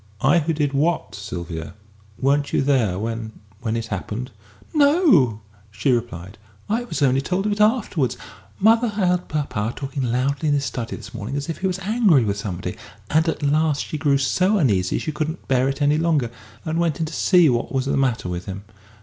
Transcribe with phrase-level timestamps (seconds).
[0.21, 1.75] "I who did what, Sylvia?
[2.19, 4.31] Weren't you there when when it happened?"
[4.73, 6.39] "No," she replied.
[6.67, 8.17] "I was only told of it afterwards.
[8.59, 12.25] Mother heard papa talking loudly in his study this morning, as if he was angry
[12.25, 12.77] with somebody,
[13.11, 16.31] and at last she grew so uneasy she couldn't bear it any longer,
[16.65, 18.63] and went in to see what was the matter with him.